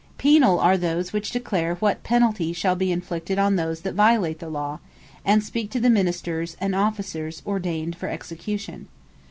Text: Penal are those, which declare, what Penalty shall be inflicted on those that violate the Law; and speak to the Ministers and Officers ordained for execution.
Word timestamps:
Penal 0.17 0.59
are 0.59 0.77
those, 0.77 1.13
which 1.13 1.29
declare, 1.29 1.75
what 1.75 2.01
Penalty 2.01 2.53
shall 2.53 2.73
be 2.75 2.91
inflicted 2.91 3.37
on 3.37 3.55
those 3.55 3.81
that 3.81 3.93
violate 3.93 4.39
the 4.39 4.49
Law; 4.49 4.79
and 5.23 5.43
speak 5.43 5.69
to 5.69 5.79
the 5.79 5.91
Ministers 5.91 6.57
and 6.59 6.73
Officers 6.73 7.43
ordained 7.45 7.95
for 7.95 8.09
execution. 8.09 8.87